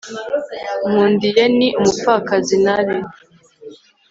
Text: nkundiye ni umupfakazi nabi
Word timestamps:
nkundiye 0.89 1.43
ni 1.57 1.67
umupfakazi 1.79 2.55
nabi 2.65 2.97